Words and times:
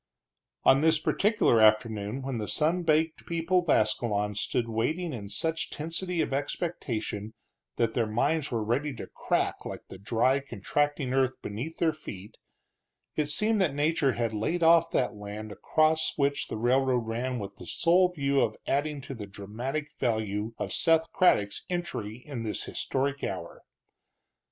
On 0.63 0.81
this 0.81 0.99
particular 0.99 1.59
afternoon 1.61 2.23
when 2.23 2.39
the 2.39 2.47
sun 2.47 2.81
baked 2.81 3.27
people 3.27 3.59
of 3.59 3.69
Ascalon 3.69 4.33
stood 4.33 4.67
waiting 4.67 5.13
in 5.13 5.29
such 5.29 5.69
tensity 5.69 6.21
of 6.21 6.33
expectation 6.33 7.35
that 7.75 7.93
their 7.93 8.07
minds 8.07 8.49
were 8.51 8.63
ready 8.63 8.95
to 8.95 9.05
crack 9.13 9.63
like 9.63 9.83
the 9.89 9.99
dry, 9.99 10.39
contracting 10.39 11.13
earth 11.13 11.33
beneath 11.43 11.77
their 11.77 11.93
feet, 11.93 12.37
it 13.15 13.27
seemed 13.27 13.61
that 13.61 13.75
nature 13.75 14.13
had 14.13 14.33
laid 14.33 14.63
off 14.63 14.89
that 14.89 15.13
land 15.13 15.51
across 15.51 16.17
which 16.17 16.47
the 16.47 16.57
railroad 16.57 17.05
ran 17.05 17.37
with 17.37 17.57
the 17.57 17.67
sole 17.67 18.09
view 18.11 18.41
of 18.41 18.57
adding 18.65 19.01
to 19.01 19.13
the 19.13 19.27
dramatic 19.27 19.91
value 19.99 20.55
of 20.57 20.73
Seth 20.73 21.11
Craddock's 21.11 21.63
entry 21.69 22.23
in 22.25 22.41
this 22.41 22.63
historic 22.63 23.23
hour. 23.23 23.61